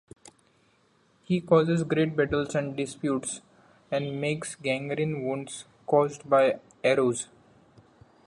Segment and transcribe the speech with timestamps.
[1.25, 3.41] He causes great battles and disputes,
[3.91, 7.27] and makes gangrene wounds caused by arrows.